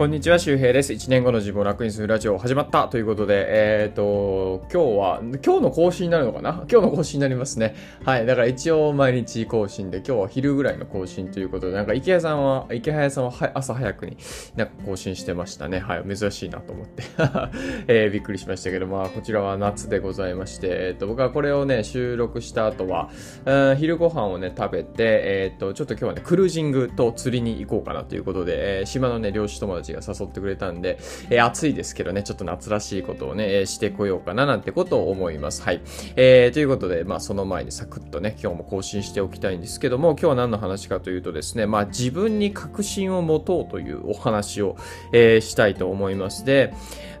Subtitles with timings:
[0.00, 0.94] こんにちは、周平です。
[0.94, 6.64] 1年後の自分を楽にするラジオ始まったということで、えっ、ー、と、今日は、今日の更新になるのかな？
[6.70, 7.74] 今日の更新になりますね。
[8.02, 8.24] はい。
[8.24, 14.16] だから一応毎日更新で、今日は昼ぐらいの更新ということで、なんか池谷さんは、池谷さんは朝早くに
[14.56, 15.80] なんか更新してましたね。
[15.80, 16.16] はい。
[16.16, 17.02] 珍しいなと思って、
[17.86, 23.10] えー、びっくりしましたけど、まあ、こちらは夏でございまして、えっ、ー、と、僕はこれをね、収録した後は、
[23.44, 30.98] うん昼ご飯をね、食べて、えっ、と、ちょっと今日はね、クルージングと釣りに行こうかなということで、え島のね、漁師友達が誘ってくれたんで、
[31.30, 35.62] えー、暑いですけどね、ちょっと夏らしいことをね、えしてこようかななんてことを思います。
[35.62, 35.80] はい。
[36.16, 44.76] えー、ということで、まあその前にサクッとね、今日も更新しておきたいんですけども、今日は何の話かというとですね、まあ自分に確信を持とうというお話を、
[45.12, 46.44] えー、したいと思います。
[46.44, 46.72] で、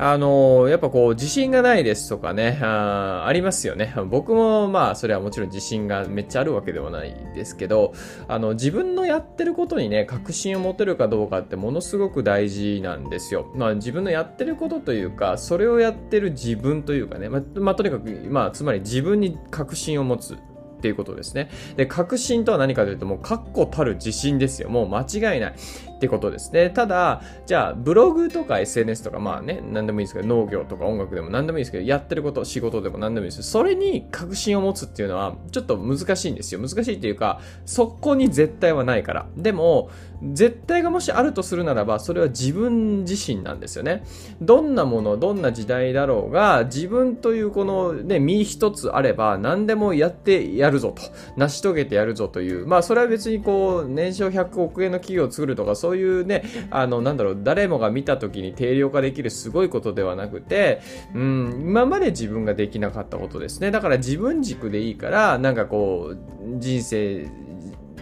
[0.00, 3.92] あのー、やっぱこう、自信がないですとかね、あありますよね。
[4.06, 7.92] 僕もまあ、それはもちろん自信がめっちゃあるわけではないですけど、
[8.28, 13.50] あの、自分のやってることにね、確信を持てるかどうかってものすごく大事なんですよ。
[13.54, 20.36] まあ、自分のやってることというか、それをやってる自分というかね、まあ、まあ、とにかく、まあ、つまり自分に確信を持つ。
[20.78, 21.50] っていうことですね。
[21.76, 24.70] で、確信とは何かというと、もう確固たる自信ですよ。
[24.70, 25.54] もう間違いない。
[25.98, 26.70] ってことですね。
[26.70, 36.60] ただ、じゃあ、ブログとか SNS とか、まあね、何でもいいですけど、農業とか音楽でも何でもいいですけど、やってること、仕事でも何でもいいですそれに確信を持つっていうのは、ちょっと難しいんですよ。
[36.60, 39.26] 難しいっていうか、そこに絶対はないから。
[39.36, 39.90] でも、
[40.32, 44.04] 絶対がもしあるとするならば、それは自分自身なんですよね。
[44.40, 51.02] どんなもの、どんな時代だろうが、自分というこのね、身一つあれば、何でもやってややるぞと。
[51.36, 52.66] 成し遂げてやるぞという。
[52.66, 60.80] まあ、それは別にこう、年商100億円の企業を作るとか、そういうね、あの、なんだろう、誰もが見た時に定量化できるすごいことではなくて、
[61.14, 63.70] うん、今まで自分ができなかったことですね。
[63.70, 66.18] だから自分軸でいいから、なんかこう、
[66.58, 67.28] 人生、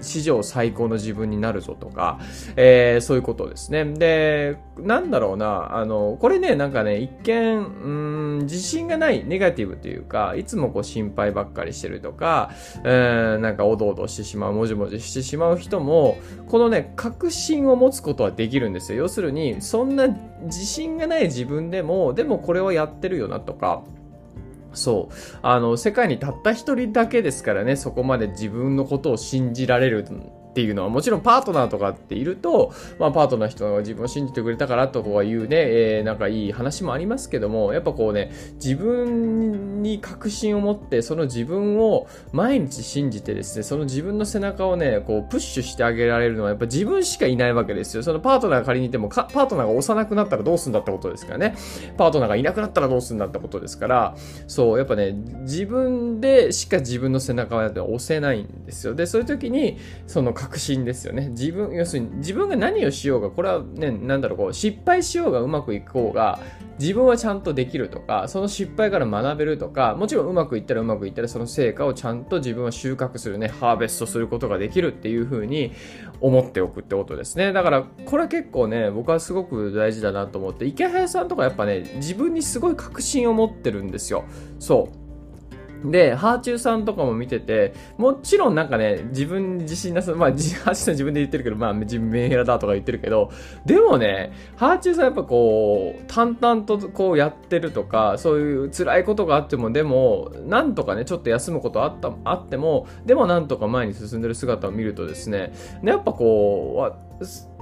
[0.00, 2.18] 史上最高の自分になるぞとか、
[2.56, 3.84] えー、そういうことですね。
[3.84, 7.90] で、なんだろうな、あの、これね、なんかね、一見、う
[8.38, 12.50] ん、自信がない、ネガティブというか、いつもこう心配ばっかりしてるとか、
[12.82, 16.16] うん、なんかおどおどしてしまう、もじもじしてしまう人も、
[16.48, 18.98] このね、確信を持つことはできるんですよ。
[18.98, 20.08] 要するに、そんな
[20.44, 23.82] 自信がない自分でも、でもこれはやってるよなとか、
[24.74, 25.14] そう。
[25.42, 30.04] あの、世界にたった一人だけですからね、そこまで自分のことを信じられる
[30.54, 48.04] っていうのはもちろんパートナーとかっていると、まあ、パートナー人が自分を信じてくれたからとかいうね、えー、なんかいい話もありますけども、やっぱこうね、自分に確信を持って、その自分を毎日信じてですね、その自分の背中をね、こうプッシュしてあげられるのはやっぱ自分しかいないわけですよ。
[48.04, 51.56] そのパートナーが仮にいても、パートナーが幼くなったらどうすんだってことですからね。
[51.96, 54.14] パートナーがいなくなったらどうすんだってことですから、
[54.46, 58.94] そう、やっぱね、自分でしか自分の背中を押せないんですよ。
[58.94, 61.28] で、そういう時に、その確確信ですよね。
[61.30, 66.38] 自分、要するに自分が何をしようが、これはね、なんだろう、こう、失敗しようがうまくいこうが、
[66.78, 75.72] 自分はちゃんとできるとか、その失敗から学べるとか、もちろんうまくいったらうまくいったらその成果をちゃんと自分は収穫するね、ハーベストすることができるっていう風に
[76.20, 77.54] 思っておくってことですね。
[77.54, 84.24] だから、これは結構ね、僕はすごく大事だなと思って、池早さんとかやっぱね、自分にすごい確信を持ってるんですよ。
[84.58, 85.03] そう。
[85.84, 93.30] で、ハーチューさんとかも見てて、もちろんなんかね、自分に自信なさ、まあ、ハーチューさん自分で言ってるけど、まあ、自分メンヘラだとか言ってるけど、
[93.66, 105.52] でもね、ハーチューさんやっぱこう、淡々とこうやってるとか、そういう辛いことがあっても、でも、なんとかね、ちょっと休むことあった、あっても、でもなんとか前に進んでる姿を見るとですね、
[105.82, 107.03] やっぱこう、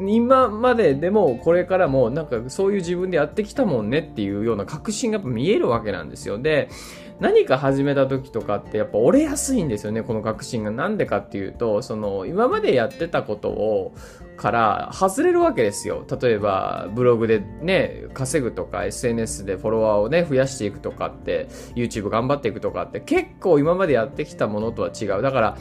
[0.00, 6.38] 今まででもこれからもなんかそういう自分でやってきたもんねっていうような確信がやっぱ見えるわけなんですよ。
[6.38, 6.68] で、
[7.20, 10.70] 何か始めた時とかってやっぱ折れやすいんですよね、この確信が。
[10.70, 13.92] なんでかっていうと、その今までやってたことを
[14.36, 16.06] から外れるわけですよ。
[16.20, 25.22] 例えばブログでね、稼ぐとか SNS でフォロワーをね、増やしていくとかって、YouTube 頑張っていくとかって結構今までやってきたものとは違う。
[25.22, 25.58] だから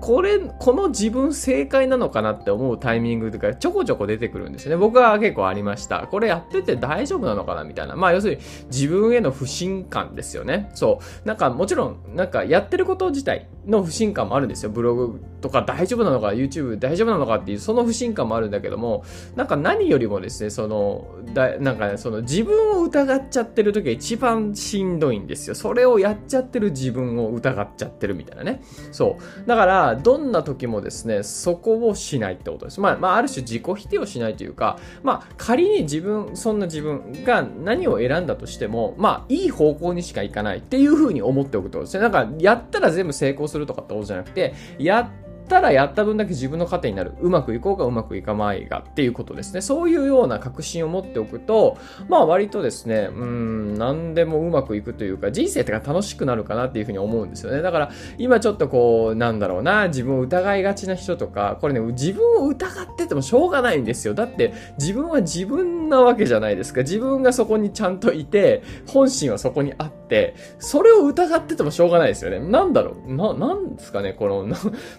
[0.00, 4.76] これ、この自分正解なのかなって思うタイミングとかちょこちょこ出てくるんですよね。
[4.76, 6.06] 僕は結構ありました。
[6.06, 7.96] これやってて大丈夫なのかなみたいな。
[7.96, 10.70] まあ要するに自分への不信感ですよね。
[10.74, 11.28] そう。
[11.28, 14.70] なんかもちろん、なんかやってること自体の不信感もあるんですよ。
[14.70, 19.04] ブログとか大丈夫なのか、YouTube 大丈夫なのかっていう、その不信感もあるんだけども、
[19.36, 25.54] なんか何よりもですね、その、だなんかね、その自分を疑っちゃってる時が一番しんどいんですよ。
[25.54, 28.62] それをやっちゃってる自分を疑っちゃってるみたいなね。
[28.92, 29.46] そう。
[29.48, 32.80] だから、どんな時もですね、そこをしないってことです。
[32.80, 42.02] まあ、まあ、ある種自己否定をしないというか、まあ、仮に自分、そんな自分が何を選んだとしても、まあ、いい方向にしかいかないっていうふうに思っておくってことですね。
[42.02, 47.14] なんか、やったら全部成功するとかってことじゃなくて、やっったらやった分だけ自分の糧になる。
[47.20, 49.60] うまくいこうかうまくいかまいがっていうことですね。
[49.60, 51.76] そういうような確信を持っておくと、
[52.08, 57.62] まあ割とですね、うん、何でもうまくいくというか、人生ってか楽しくなるかなっていうふうに思うんですよね。
[57.62, 64.14] だから今ちょっとこう、なんだろうな、自分を疑いがちな人とか、これね、自分を疑っててもしょうがないんですよ。
[64.14, 66.82] だって自分は自分なわけじゃないですか。
[66.82, 72.38] 自分がそこにちゃんといて、本心はそこにあって、それを疑っててもしょうがないですよね。
[72.38, 73.14] なんだろう？
[73.14, 74.46] な、なんですかね、この、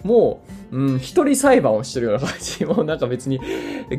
[0.02, 0.41] もう
[0.72, 2.64] う、うん、一人裁判をしてるような感じ。
[2.64, 3.40] もうなんか別に、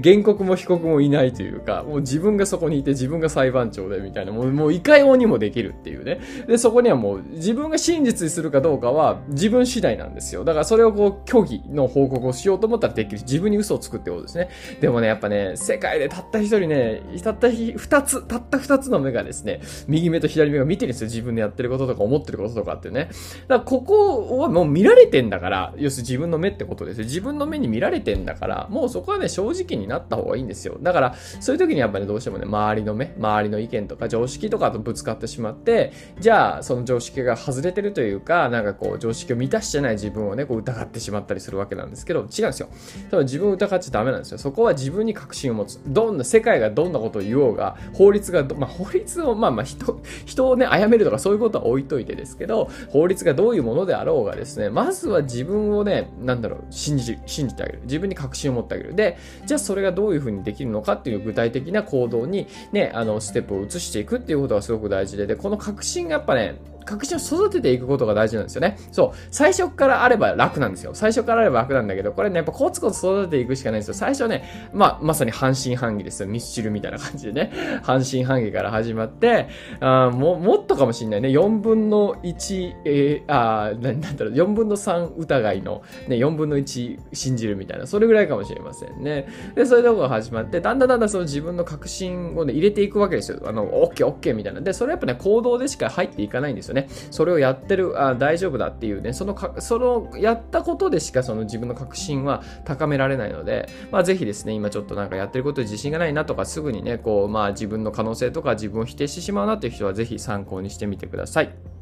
[0.03, 6.19] 原告も被告もいないというか、 もう自分がそこにいて自分が裁判長でみたいな、もう、もういかようにもできるっていうね。
[6.47, 10.43] で、そこにはもう自分が真実にするかどうかは自分次第なんですよ。
[10.43, 14.49] だからそれをこう、虚偽の報告をしようと思ったらできるし、自分に嘘をつくってことですね。
[14.81, 21.07] でもね、やっぱね、世界でたった一人ね、たった二つ、たった二つの目がですね、右目と左目が見てるんですよ。
[21.07, 23.09] 自分でやってることとか思ってることとかってね。
[23.47, 27.01] だからここはもう見られてんだから、要するに自分のの目ってことです。
[27.01, 30.77] 自分の目に見られてんだから、もうそこはね、正直になった方がいいんですよ。
[30.81, 42.67] だから、そういう時にやっぱり、ね、どうしてもね、周りの目、周りの意見とか常識とかとぶつかってしまって、じゃあ、その常識が外れてるというか、なんかこう、常識を満たしてない自分をね、こう疑ってしまったりするわけなんですけど、違うんですよ。
[43.11, 44.37] 多分自分を疑っちゃダメなんですよ。
[44.37, 45.79] そこは自分に確信を持つ。
[45.87, 57.79] どんな、世界がどんなことを言おうが、法律がまあ、法律を、まあまあ、人、人をね、殺めるとかそういうことは置いといてですけど、法律がどういうものであろうがですね、まずは自分をね、なんだろう、信じ、信じてあげる。
[57.83, 58.95] 自分に確信を持ってあげる。
[58.95, 68.77] で、じゃあそれがどういうふうにできるのかっていう具体的な行動にね、あの、ステップを移していくっていうことがすごく大事で、で、この確信がやっぱね、確信を育てていくことが大事なんですよね。
[68.91, 69.17] そう。
[69.31, 70.91] 最初からあれば楽なんですよ。
[70.93, 73.93] 最初からあれば楽なんだけど、これね、やっぱコツコツ育てていくしかないんですよ。
[73.95, 76.29] 最初ね、まあ、まさに半信半疑ですよ。
[76.29, 77.51] ミスチルみたいな感じでね。
[77.83, 79.47] 半信半疑から始まって、
[79.79, 81.29] あももっとかもしんないね。
[81.29, 89.27] 4分の1、えー、あななんだろう、4分の3疑いの、ね、4分の1信じるみたいな、それぐらいかもしれませんね。
[89.55, 93.39] で、そういうとこが始まって、だんだんだんだんその自分の確信をね、入れていくわけですよ。
[93.45, 94.61] あの、OK、OK みたいな。
[94.61, 96.87] で、それやっぱね、行動でしか入っていかないんですよね。
[97.11, 111.73] それをやってる、あ大丈夫だっていうね、そのか、その、やったことでしかその自分の確信は高められないので、まあぜひですね、今ちょっとなんかやってることで自信がないなとか、すぐにね、こう、まあ自分の可能性とか自分を否定してしまうなっていう人はぜひ参考にしてみてください。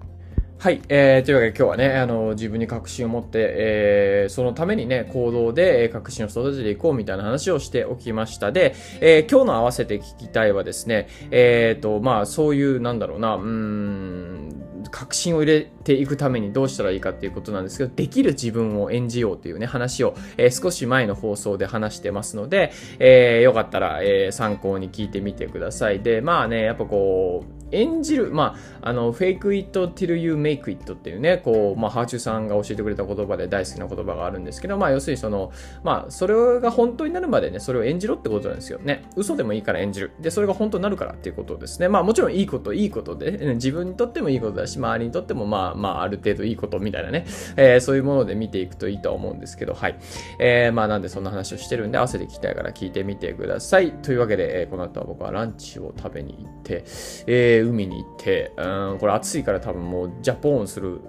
[0.61, 14.50] はい、えー、というわけで今日はね、あの、自分に確信を持って、えー、そのためにね、行動で確信を育てていこうみたいな話をしておきましたで、えー、今日の合わせて聞きたいはですね、えーと、まあ、そういう、なんだろうな、うん、
[14.91, 26.01] 確信を入れていくためにどうしたらいいかっていうことなんですけど、できる自分を演じようというね、話を、えー、少し前の放送で話してますので、えー、よかったら、えー、参考に聞いてみてください。
[26.01, 35.51] で、まあね、やっぱこう、演じる、まあ、あの、fake it till you make it っていうね、こう、まあ、ハーチューさんが教えてくれた言葉で大好きな言葉があるんですけど、まあ、要するにその、
[35.83, 39.03] まあ、それが本当になるまでね、それを演じろってことなんですよね。
[39.15, 40.11] 嘘でもいいから演じる。
[40.19, 41.87] で、それが本当になるからっていうことですね。
[41.87, 47.25] まあ、もちろんいいこと、いいことで、ね、自分にとってもいいことだし、周りにとっても、まあ、まあ、ある程度いいことみたいなね、
[47.55, 49.99] えー、そういうもので見ていくといいとは思うんですけど、はい。
[50.39, 53.91] えー、まあ、なんでそんな話をしてるんで、合わせて聞きたいから聞いてみてください。
[53.91, 56.83] というわけで、えー、この後は僕はランチを食べに行って、
[57.27, 61.01] えー、海に行って、うん、これ暑いから多分もうジャポーンする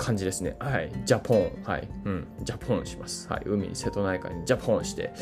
[0.00, 0.56] 感じですね。
[0.58, 0.90] はい。
[1.04, 1.52] ジャポン。
[1.62, 1.86] はい。
[2.06, 2.26] うん。
[2.42, 3.28] ジャポンします。
[3.28, 3.42] はい。
[3.44, 5.12] 海瀬戸内海にジャポンして。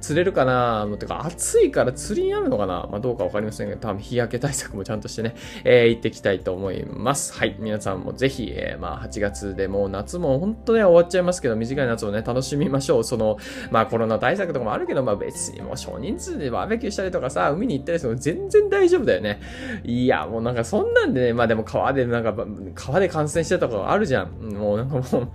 [0.00, 0.86] 釣れるかな？
[0.86, 2.88] もうてか暑いから釣りになるのかな？
[2.90, 7.32] まあどうかわかりませんけど、多分日焼け対策もちゃんとしてね、えー、行ってきたいと思います。
[7.38, 7.56] はい。
[7.60, 13.04] 皆さんもぜひ、えー、まあ8月でもう夏も本当ね終わっちゃいますけど、短い夏をね、楽しみましょう。
[13.04, 13.38] その、
[13.70, 19.40] まあコロナ対策とかもあるけど、まあ別にもう少人数でバーベキューしたりとかさ、海に行ったりするの全然大丈夫だよね。
[19.84, 22.34] いや、もうなんかそんなんでね、まあでも川でなんか、
[22.74, 24.23] 川で感染してたとかあるじゃん。
[24.26, 25.28] もうなんかもう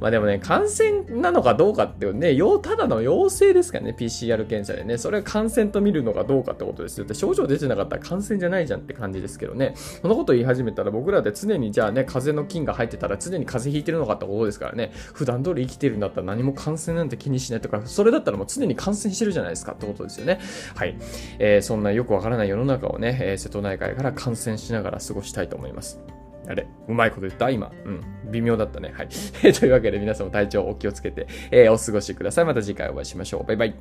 [0.00, 7.04] まあでもね、感染なのかどうかっていうね、ただの陽性ですからね、PCR 検査でね、それは感染と見るのかどうかってことですよ。
[7.04, 20.40] で症状出てなかったら感染じゃないじゃんって感じですけどね、そのこと言い始めたら僕らで常にじゃあね、風邪の菌が入ってたら常に風邪ひいてるのかってことですからね、普段通り生きてるんだったら何も感染なんて気にしないとか、それだったらもう常に感染してるじゃないですかってことですよね。
[20.74, 20.96] はい。
[21.38, 26.00] えー、そんなよくわからない世の中をね、えー、瀬戸内海から感染しながら過ごしたいと思います。
[26.48, 27.50] あれうまいこと言った？
[27.50, 27.70] 今。
[27.84, 28.00] うん。
[28.30, 28.92] 微妙だったね。
[28.94, 29.08] はい。
[29.52, 32.44] というわけで皆さんも体調お気をつけて、えー、お過ごしください。
[32.44, 33.44] また次回お会いしましょう。
[33.44, 33.74] バイバイ。